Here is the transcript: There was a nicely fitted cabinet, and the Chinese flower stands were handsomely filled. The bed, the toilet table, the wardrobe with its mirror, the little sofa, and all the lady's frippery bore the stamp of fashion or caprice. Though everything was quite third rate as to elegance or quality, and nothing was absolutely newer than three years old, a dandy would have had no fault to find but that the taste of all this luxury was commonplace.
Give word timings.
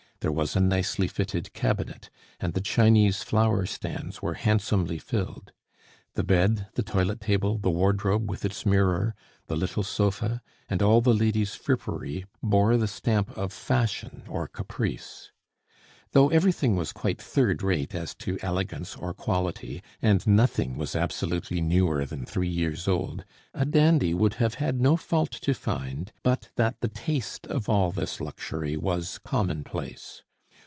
There 0.21 0.31
was 0.31 0.55
a 0.55 0.59
nicely 0.59 1.07
fitted 1.07 1.51
cabinet, 1.53 2.11
and 2.39 2.53
the 2.53 2.61
Chinese 2.61 3.23
flower 3.23 3.65
stands 3.65 4.21
were 4.21 4.35
handsomely 4.35 4.99
filled. 4.99 5.51
The 6.13 6.23
bed, 6.23 6.67
the 6.75 6.83
toilet 6.83 7.19
table, 7.21 7.57
the 7.57 7.71
wardrobe 7.71 8.29
with 8.29 8.45
its 8.45 8.63
mirror, 8.63 9.15
the 9.47 9.55
little 9.55 9.81
sofa, 9.81 10.43
and 10.69 10.83
all 10.83 11.01
the 11.01 11.15
lady's 11.15 11.55
frippery 11.55 12.25
bore 12.43 12.77
the 12.77 12.87
stamp 12.87 13.35
of 13.35 13.51
fashion 13.51 14.21
or 14.27 14.47
caprice. 14.47 15.31
Though 16.13 16.27
everything 16.27 16.75
was 16.75 16.91
quite 16.91 17.21
third 17.21 17.63
rate 17.63 17.95
as 17.95 18.13
to 18.15 18.37
elegance 18.41 18.97
or 18.97 19.13
quality, 19.13 19.81
and 20.01 20.27
nothing 20.27 20.75
was 20.75 20.93
absolutely 20.93 21.61
newer 21.61 22.03
than 22.03 22.25
three 22.25 22.49
years 22.49 22.85
old, 22.85 23.23
a 23.53 23.63
dandy 23.65 24.13
would 24.13 24.33
have 24.33 24.55
had 24.55 24.81
no 24.81 24.97
fault 24.97 25.31
to 25.31 25.53
find 25.53 26.11
but 26.21 26.49
that 26.57 26.81
the 26.81 26.89
taste 26.89 27.47
of 27.47 27.69
all 27.69 27.93
this 27.93 28.19
luxury 28.19 28.75
was 28.75 29.19
commonplace. 29.19 30.21